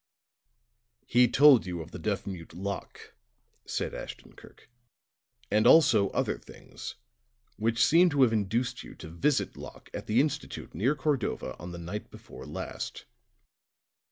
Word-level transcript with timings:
"He 1.05 1.27
told 1.27 1.67
you 1.67 1.79
of 1.79 1.91
the 1.91 1.99
deaf 1.99 2.25
mute, 2.25 2.55
Locke," 2.55 3.13
said 3.67 3.93
Ashton 3.93 4.33
Kirk; 4.33 4.67
"and 5.51 5.67
also 5.67 6.09
other 6.09 6.39
things, 6.39 6.95
which 7.57 7.85
seem 7.85 8.09
to 8.09 8.23
have 8.23 8.33
induced 8.33 8.81
you 8.81 8.95
to 8.95 9.07
visit 9.09 9.55
Locke 9.55 9.91
at 9.93 10.07
the 10.07 10.19
Institute 10.19 10.73
near 10.73 10.95
Cordova 10.95 11.55
on 11.59 11.71
the 11.71 11.77
night 11.77 12.09
before 12.09 12.47
last." 12.47 13.05